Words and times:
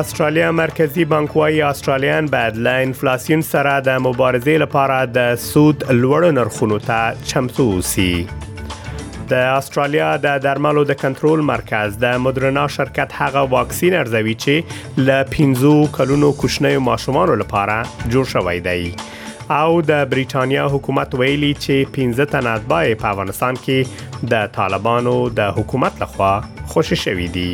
ئاسترالیا 0.00 0.52
مرکزی 0.52 1.04
بانکوای 1.04 1.62
ئاسترالیان 1.62 2.26
بعد 2.26 2.54
لە 2.56 2.68
ئینفلاسیون 2.80 3.40
سەرا 3.42 3.76
د 3.84 3.88
مبارزەی 4.04 4.58
لەپارە 4.62 5.06
د 5.16 5.34
سوود 5.34 5.84
لوړ 6.02 6.24
نرخونو 6.24 6.78
ته 6.78 7.14
چمتووسی. 7.26 8.26
د 9.28 9.32
ئاسترالیا 9.32 10.16
د 10.16 10.38
درملو 10.38 10.84
د 10.84 10.92
کنټرول 11.02 11.40
مرکز 11.52 11.88
د 11.98 12.04
مدرنا 12.24 12.66
شرکت 12.76 13.10
هغه 13.20 13.40
واکسین 13.54 13.94
ارزوي 13.94 14.36
چې 14.42 14.54
ل 15.06 15.08
15 15.24 15.88
کلونو 15.98 16.32
کوچنیو 16.32 16.80
ماشومان 16.80 17.28
لپاره 17.42 17.76
جوړ 18.12 18.24
شوی 18.34 18.60
دی. 18.60 18.92
او 19.58 19.70
د 19.82 19.92
بریتانیا 20.12 20.64
حکومت 20.74 21.10
ویلي 21.20 21.52
چې 21.64 21.76
15 22.00 22.32
تن 22.34 22.46
اتباع 22.54 22.86
په 23.00 23.06
افغانستان 23.12 23.54
کې 23.66 23.78
د 24.32 24.34
طالبانو 24.60 25.18
د 25.38 25.40
حکومت 25.60 25.92
لخوا 26.02 26.32
خوشی 26.70 26.98
شوی 27.04 27.28
دي. 27.36 27.52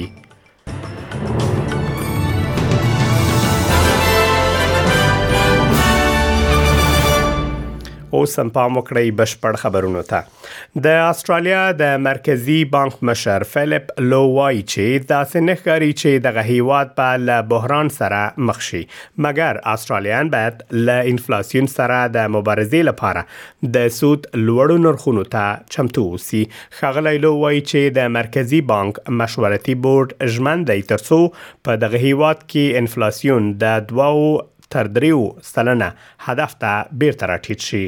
اوس 8.14 8.38
هم 8.38 8.48
پام 8.56 8.76
وکړئ 8.78 9.10
بشپړ 9.20 9.56
خبرونه 9.60 10.02
ته 10.10 10.82
د 10.86 10.98
استرالیا 11.06 11.62
د 11.78 11.96
مرکزی 12.06 12.58
بانک 12.74 13.00
مشر 13.10 13.44
فلیپ 13.54 13.88
لو 14.12 14.20
وای 14.34 14.60
چې 14.60 15.06
دا 15.12 15.20
څنګه 15.30 15.62
ښکاری 15.62 15.88
چې 16.00 16.22
د 16.28 16.36
غهیواد 16.38 16.92
په 17.02 17.16
ل 17.24 17.34
بحران 17.54 17.90
سره 17.96 18.20
مخ 18.50 18.60
شي 18.68 18.82
مګر 19.28 19.60
استرالیان 19.74 20.30
باید 20.36 20.62
ل 20.78 21.12
انفلیسیون 21.14 21.70
سره 21.74 21.98
د 22.18 22.32
مبارزې 22.38 22.88
لپاره 22.90 23.72
د 23.78 23.88
سود 23.98 24.30
لوړو 24.44 24.78
نرخونو 24.86 25.26
ته 25.34 25.74
چمتو 25.76 26.06
اوسي 26.16 26.44
خغلی 26.82 27.16
لو 27.26 27.34
وای 27.44 27.60
چې 27.60 27.98
د 28.00 28.12
مرکزی 28.20 28.62
بانک 28.74 29.02
مشورتي 29.22 29.78
بورډ 29.88 30.34
ژمن 30.36 30.64
دی 30.72 30.82
ترڅو 30.94 31.22
په 31.68 31.82
دغه 31.86 32.06
هیواد 32.10 32.44
کې 32.50 32.84
انفلیسیون 32.84 33.52
د 33.66 33.80
2 33.94 34.12
تر 34.70 34.84
دریو 34.86 35.32
سلنه 35.42 35.94
هدف 36.20 36.54
ته 36.60 36.84
بیرته 36.98 37.26
راټیټ 37.30 37.62
شي 37.70 37.82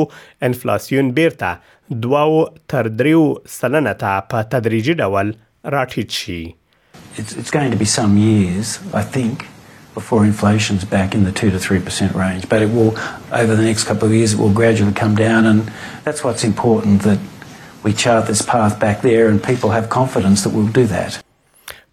انفلیسیون 0.49 1.13
بیرته 1.19 2.03
2 2.07 2.27
تر 2.75 2.89
3 3.03 3.17
سلنه 3.57 3.93
ته 4.03 4.19
په 4.33 4.49
تدریجي 4.57 4.99
ډول 5.03 5.33
راټیټ 5.77 6.21
شي 6.25 6.41
It's, 7.21 7.33
it's 7.39 7.51
going 7.55 7.71
to 7.73 7.77
be 7.79 7.85
some 7.93 8.13
years, 8.19 8.69
I 8.99 9.01
think, 9.15 9.43
before 9.93 10.25
inflation's 10.25 10.85
back 10.85 11.13
in 11.15 11.23
the 11.23 11.31
2 11.31 11.51
to 11.51 11.57
3% 11.57 12.15
range. 12.15 12.47
But 12.49 12.61
it 12.61 12.69
will, 12.69 12.93
over 13.31 13.55
the 13.55 13.63
next 13.63 13.83
couple 13.83 14.07
of 14.07 14.13
years, 14.13 14.33
it 14.33 14.39
will 14.39 14.53
gradually 14.61 14.93
come 14.93 15.15
down. 15.15 15.45
And 15.45 15.71
that's 16.03 16.23
what's 16.23 16.43
important 16.43 17.01
that 17.03 17.17
we 17.83 17.93
chart 17.93 18.25
this 18.27 18.41
path 18.41 18.79
back 18.79 19.01
there 19.01 19.27
and 19.29 19.41
people 19.41 19.69
have 19.69 19.89
confidence 19.89 20.43
that 20.43 20.53
we'll 20.53 20.73
do 20.81 20.85
that. 20.95 21.21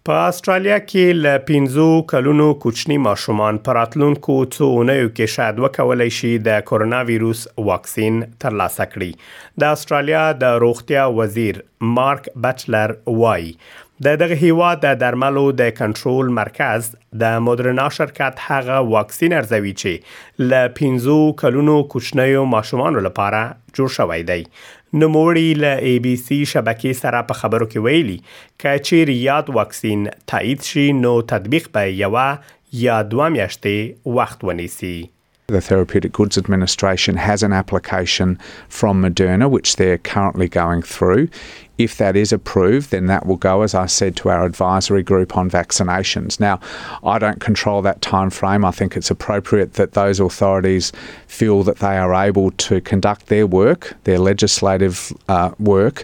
په 0.07 0.13
استرالیا 0.13 0.77
کې 0.77 1.13
ل 1.23 1.39
15 1.49 2.01
کلونو 2.09 2.45
کوچني 2.61 2.97
ماشومان 3.07 3.57
پراتلونکو 3.67 4.37
څو 4.55 4.65
اونیو 4.77 5.09
کې 5.09 5.25
شاید 5.33 5.59
وکولای 5.65 6.09
شي 6.19 6.31
د 6.47 6.63
کورونا 6.69 7.01
وایروس 7.09 7.43
واکسین 7.67 8.17
ترلاسه 8.45 8.87
کړي 8.93 9.59
د 9.63 9.75
استرالیا 9.79 10.23
د 10.45 10.57
روغتیا 10.63 11.05
وزیر 11.19 11.59
مارک 11.99 12.29
بچلر 12.47 12.93
وای 13.19 13.53
د 14.05 14.09
دغه 14.21 14.35
هیواد 14.41 14.77
د 14.83 14.95
درملو 15.01 15.41
د 15.57 15.65
کنټرول 15.79 16.29
مرکز 16.37 16.85
د 17.23 17.35
مودرنا 17.47 17.83
شرکت 17.97 18.39
هغه 18.45 18.77
واکسین 18.95 19.35
ارزوي 19.39 19.73
چې 19.81 20.47
ل 20.53 20.71
15 20.79 21.17
کلونو 21.43 21.75
کوچنیو 21.95 22.45
ماشومانو 22.55 23.03
لپاره 23.07 23.43
جوړ 23.81 23.93
شوی 23.97 24.25
دی 24.31 24.39
نوموړي 24.39 25.61
ل 25.65 25.75
ای 25.91 25.95
بي 26.07 26.15
سي 26.23 26.39
شبکې 26.55 27.03
سره 27.03 27.21
په 27.33 27.41
خبرو 27.43 27.67
کې 27.71 27.87
ویلي 27.89 28.17
چې 28.25 28.85
چیرې 28.87 29.17
یاد 29.29 29.53
واکسین 29.61 30.09
تایید 30.35 30.65
شي 30.73 30.87
نو 31.05 31.13
تطبیق 31.35 31.69
به 31.79 31.95
یو 32.03 32.25
یا 32.85 32.99
دوه 33.15 33.31
میاشتې 33.39 34.13
وخت 34.21 34.51
ونیسي 34.51 34.99
The 35.53 35.59
Therapeutic 35.63 36.11
Goods 36.17 36.37
Administration 36.41 37.17
has 37.21 37.41
an 37.45 37.53
application 37.55 38.29
from 38.75 39.01
Moderna, 39.05 39.49
which 39.55 39.71
they're 39.79 40.01
currently 40.11 40.47
going 40.53 40.83
through. 40.91 41.25
If 41.83 41.97
that 41.97 42.15
is 42.15 42.31
approved, 42.31 42.91
then 42.91 43.07
that 43.07 43.25
will 43.25 43.37
go, 43.37 43.63
as 43.63 43.73
I 43.73 43.87
said, 43.87 44.15
to 44.17 44.29
our 44.29 44.45
advisory 44.45 45.01
group 45.01 45.35
on 45.35 45.49
vaccinations. 45.49 46.39
Now, 46.39 46.59
I 47.03 47.17
don't 47.17 47.39
control 47.39 47.81
that 47.81 48.03
time 48.03 48.29
frame. 48.29 48.63
I 48.63 48.69
think 48.69 48.95
it's 48.95 49.09
appropriate 49.09 49.73
that 49.73 49.93
those 49.93 50.19
authorities 50.19 50.91
feel 51.27 51.63
that 51.63 51.77
they 51.79 51.97
are 51.97 52.13
able 52.13 52.51
to 52.51 52.81
conduct 52.81 53.27
their 53.27 53.47
work, 53.47 53.95
their 54.03 54.19
legislative 54.19 55.11
uh, 55.27 55.51
work, 55.59 56.03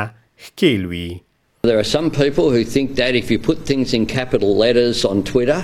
ښکیل 0.47 0.87
وي 0.93 1.07
There 1.67 1.79
are 1.85 1.89
some 1.95 2.05
people 2.17 2.47
who 2.51 2.59
think 2.73 2.91
that 2.99 3.15
if 3.21 3.29
you 3.33 3.37
put 3.49 3.65
things 3.69 3.93
in 3.97 4.03
capital 4.15 4.51
letters 4.63 4.99
on 5.13 5.21
Twitter 5.29 5.57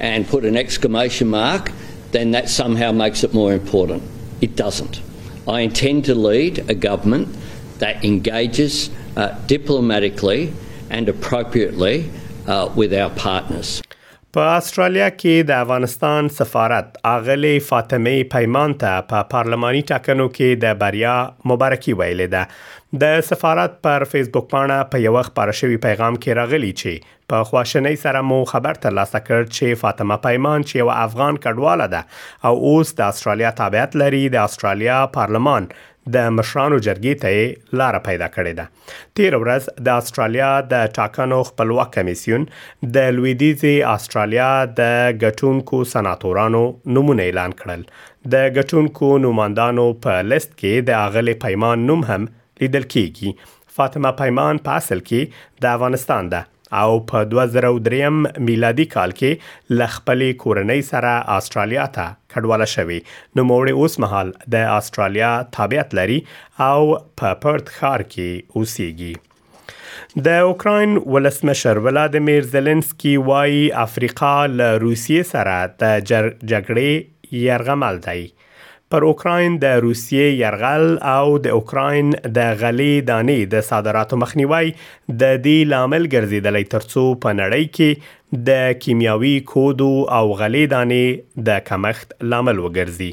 and 0.00 0.26
put 0.26 0.44
an 0.44 0.56
exclamation 0.56 1.28
mark, 1.28 1.72
then 2.12 2.32
that 2.32 2.48
somehow 2.48 2.92
makes 2.92 3.24
it 3.24 3.34
more 3.34 3.52
important. 3.52 4.02
It 4.40 4.56
doesn't. 4.56 5.00
I 5.48 5.60
intend 5.60 6.04
to 6.06 6.14
lead 6.14 6.68
a 6.70 6.74
government 6.74 7.34
that 7.78 8.04
engages 8.04 8.90
uh, 9.16 9.28
diplomatically 9.46 10.52
and 10.90 11.08
appropriately 11.08 12.10
uh, 12.46 12.70
with 12.74 12.94
our 12.94 13.10
partners. 13.10 13.82
په 14.36 14.46
استرالیا 14.54 15.04
کې 15.10 15.44
د 15.50 15.60
افغانستان 15.64 16.26
سفارت 16.38 16.96
اغلی 17.10 17.52
فاطمه 17.68 18.12
پیمان 18.34 18.74
ته 18.82 18.98
په 19.12 19.26
پارلماني 19.34 19.80
ټاکنو 19.90 20.26
کې 20.34 20.58
د 20.64 20.74
بریا 20.82 21.14
مبارکي 21.52 21.94
ویلې 22.00 22.28
ده 22.34 23.00
د 23.04 23.24
سفارت 23.30 23.78
پر 23.86 24.04
فیسبوک 24.12 24.50
باندې 24.52 24.90
په 24.96 25.02
یو 25.06 25.14
خبره 25.30 25.56
شوی 25.62 25.80
پیغام 25.86 26.18
کې 26.20 26.40
راغلی 26.42 26.74
چې 26.82 27.16
په 27.34 27.48
خواشنۍ 27.52 28.02
سره 28.04 28.22
مو 28.32 28.42
خبر 28.54 28.82
ترلاسه 28.86 29.24
کړ 29.30 29.50
چې 29.56 29.80
فاطمه 29.86 30.20
پیمان 30.28 30.68
چې 30.70 30.84
یو 30.84 30.92
افغان 30.98 31.40
کډواله 31.46 31.90
ده 31.96 32.50
او 32.50 32.54
اوس 32.72 32.94
د 33.02 33.08
استرالیا 33.10 33.54
تابعیت 33.62 34.00
لري 34.04 34.24
د 34.36 34.42
استرالیا 34.44 34.98
پارلمان 35.20 35.70
د 36.14 36.26
مشرانو 36.34 36.76
جرګې 36.86 37.20
ته 37.22 37.78
لار 37.80 37.96
پیدا 38.08 38.26
کړې 38.34 38.52
ده 38.58 39.14
تیر 39.20 39.36
ورځ 39.44 39.66
د 39.88 40.02
استرالیا 40.02 40.50
د 40.72 40.84
ټاکنو 40.98 41.38
خپلواک 41.50 41.92
کمیسیون 41.96 42.46
د 42.96 43.16
لویدیزي 43.18 43.74
استرالیا 43.94 44.50
د 44.82 44.94
ګټونکو 45.24 45.82
سناتورانو 45.94 46.62
نومونه 46.98 47.28
اعلان 47.30 47.56
کړل 47.62 47.84
د 48.34 48.48
ګټونکو 48.58 49.10
نوماندانو 49.26 49.86
په 50.06 50.22
لیست 50.34 50.52
کې 50.60 50.86
د 50.90 51.00
اغلی 51.08 51.36
پیمان 51.46 51.86
نوم 51.92 52.06
هم 52.12 52.30
لیدل 52.64 52.88
کیږي 52.96 53.54
فاطمه 53.78 54.14
پیمان 54.22 54.64
په 54.68 54.82
اصل 54.82 55.06
کې 55.10 55.62
د 55.64 55.74
افغانستان 55.76 56.32
ده 56.36 56.44
او 56.74 57.00
په 57.10 57.20
2003 57.32 58.40
میلادي 58.48 58.84
کال 58.94 59.12
کې 59.20 59.78
ل 59.78 59.86
خپلې 59.96 60.36
کورنۍ 60.44 60.82
سره 60.90 61.12
استرالیا 61.38 61.84
ته 61.98 62.06
کډواله 62.34 62.66
شوې 62.74 62.98
نو 63.38 63.44
موري 63.50 63.72
اوس 63.82 63.98
مهال 64.04 64.32
د 64.54 64.68
استرالیا 64.78 65.30
تابعیت 65.58 65.94
لري 66.00 66.18
او 66.70 66.78
په 67.22 67.40
پرت 67.46 67.68
خار 67.78 68.04
کې 68.14 68.30
اوسېږي 68.56 70.22
د 70.26 70.38
اوکرين 70.48 70.96
ولسمشر 71.16 71.78
ولادمیر 71.88 72.48
زيلنسکي 72.54 73.16
وايي 73.30 73.62
افریقا 73.84 74.32
له 74.60 74.74
روسیې 74.86 75.30
سره 75.34 75.60
د 75.82 75.92
جګړې 76.12 77.44
يرغمل 77.46 78.00
دی 78.08 78.24
پر 78.94 79.02
اوکراین 79.04 79.54
د 79.62 79.72
روسیې 79.84 80.26
يرغل 80.40 80.84
او 81.12 81.32
د 81.46 81.54
اوکراین 81.54 82.10
د 82.36 82.52
غلي 82.60 82.92
دانې 83.08 83.48
د 83.54 83.64
صادراتو 83.68 84.18
مخنیوي 84.24 84.68
د 85.22 85.40
دې 85.46 85.56
لامل 85.72 86.06
ګرځیدلې 86.14 86.70
ترڅو 86.76 87.04
په 87.26 87.34
نړۍ 87.40 87.74
کې 87.78 88.46
د 88.50 88.80
کیمیاوي 88.86 89.34
کودو 89.52 89.90
او 90.20 90.24
غلي 90.42 90.64
دانې 90.74 91.44
د 91.50 91.60
کمښت 91.70 92.16
لامل 92.34 92.62
وګرځي 92.66 93.10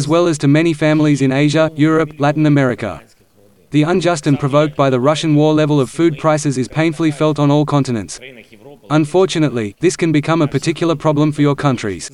as 0.00 0.08
well 0.14 0.30
as 0.32 0.42
to 0.44 0.52
many 0.58 0.72
families 0.84 1.24
in 1.28 1.36
Asia, 1.44 1.64
Europe, 1.86 2.12
Latin 2.26 2.50
America. 2.54 2.90
The 3.74 3.82
unjust 3.82 4.28
and 4.28 4.38
provoked 4.38 4.76
by 4.76 4.88
the 4.88 5.00
Russian 5.00 5.34
war 5.34 5.52
level 5.52 5.80
of 5.80 5.90
food 5.90 6.16
prices 6.16 6.56
is 6.56 6.68
painfully 6.68 7.10
felt 7.10 7.40
on 7.40 7.50
all 7.50 7.64
continents. 7.66 8.20
Unfortunately, 8.88 9.74
this 9.80 9.96
can 9.96 10.12
become 10.12 10.40
a 10.40 10.46
particular 10.46 10.94
problem 10.94 11.32
for 11.32 11.42
your 11.46 11.56
countries. 11.66 12.04